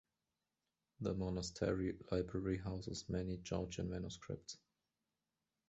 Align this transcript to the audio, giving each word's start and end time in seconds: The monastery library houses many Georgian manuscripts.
The 1.01 1.13
monastery 1.13 1.93
library 2.09 2.57
houses 2.57 3.07
many 3.07 3.37
Georgian 3.37 3.87
manuscripts. 3.91 4.57